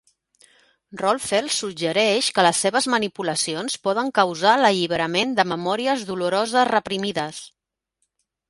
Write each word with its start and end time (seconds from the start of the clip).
Rolfers 1.01 1.57
suggereix 1.63 2.29
que 2.37 2.45
les 2.47 2.61
seves 2.65 2.89
manipulacions 2.95 3.75
poden 3.89 4.11
causar 4.21 4.57
l'alliberament 4.63 5.37
de 5.41 5.47
memòries 5.53 6.07
doloroses 6.09 6.71
reprimides. 6.75 7.47